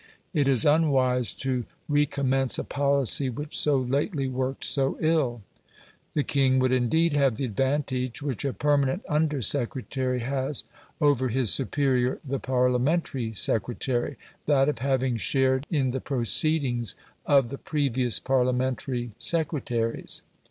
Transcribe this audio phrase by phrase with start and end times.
[0.33, 5.43] It is unwise to recommence a policy which so lately worked so ill."
[6.15, 10.63] The king would indeed have the advantage which a permanent under secretary has
[10.99, 14.17] over his superior the Parliamentary secretary
[14.47, 16.95] that of having shared in the proceedings
[17.27, 20.23] of the previous Parliamentary secretaries.